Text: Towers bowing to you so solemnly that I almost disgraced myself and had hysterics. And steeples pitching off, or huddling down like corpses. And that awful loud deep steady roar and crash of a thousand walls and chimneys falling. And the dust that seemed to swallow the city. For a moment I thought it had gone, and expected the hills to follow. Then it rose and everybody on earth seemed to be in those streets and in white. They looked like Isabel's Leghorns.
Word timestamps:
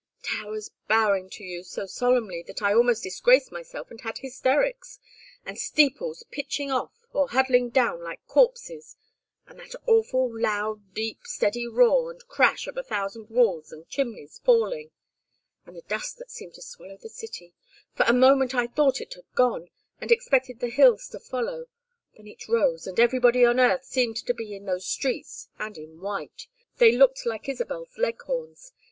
Towers 0.23 0.71
bowing 0.87 1.29
to 1.29 1.43
you 1.43 1.61
so 1.63 1.85
solemnly 1.85 2.41
that 2.47 2.63
I 2.63 2.73
almost 2.73 3.03
disgraced 3.03 3.51
myself 3.51 3.91
and 3.91 4.01
had 4.01 4.17
hysterics. 4.17 4.97
And 5.45 5.59
steeples 5.59 6.23
pitching 6.31 6.71
off, 6.71 7.05
or 7.13 7.27
huddling 7.29 7.69
down 7.69 8.01
like 8.03 8.25
corpses. 8.25 8.95
And 9.45 9.59
that 9.59 9.75
awful 9.85 10.27
loud 10.41 10.95
deep 10.95 11.19
steady 11.25 11.67
roar 11.67 12.09
and 12.09 12.27
crash 12.27 12.65
of 12.65 12.77
a 12.77 12.83
thousand 12.83 13.29
walls 13.29 13.71
and 13.71 13.87
chimneys 13.89 14.41
falling. 14.43 14.89
And 15.67 15.75
the 15.75 15.83
dust 15.83 16.17
that 16.17 16.31
seemed 16.31 16.55
to 16.55 16.63
swallow 16.63 16.97
the 16.97 17.07
city. 17.07 17.53
For 17.93 18.07
a 18.07 18.11
moment 18.11 18.55
I 18.55 18.65
thought 18.65 19.01
it 19.01 19.13
had 19.13 19.31
gone, 19.35 19.69
and 19.99 20.11
expected 20.11 20.61
the 20.61 20.69
hills 20.71 21.09
to 21.09 21.19
follow. 21.19 21.65
Then 22.17 22.25
it 22.25 22.47
rose 22.47 22.87
and 22.87 22.99
everybody 22.99 23.45
on 23.45 23.59
earth 23.59 23.83
seemed 23.85 24.17
to 24.25 24.33
be 24.33 24.55
in 24.55 24.65
those 24.65 24.87
streets 24.87 25.49
and 25.59 25.77
in 25.77 26.01
white. 26.01 26.47
They 26.77 26.91
looked 26.97 27.23
like 27.27 27.47
Isabel's 27.47 27.95
Leghorns. 27.99 28.73